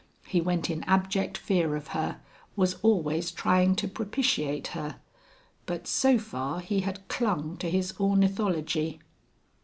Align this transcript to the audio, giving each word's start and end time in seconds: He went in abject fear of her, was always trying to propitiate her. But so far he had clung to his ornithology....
He 0.25 0.41
went 0.41 0.71
in 0.71 0.83
abject 0.85 1.37
fear 1.37 1.75
of 1.75 1.89
her, 1.89 2.19
was 2.55 2.73
always 2.81 3.29
trying 3.31 3.75
to 3.75 3.87
propitiate 3.87 4.69
her. 4.69 4.95
But 5.67 5.85
so 5.85 6.17
far 6.17 6.59
he 6.59 6.79
had 6.79 7.07
clung 7.07 7.55
to 7.57 7.69
his 7.69 7.93
ornithology.... 7.99 8.99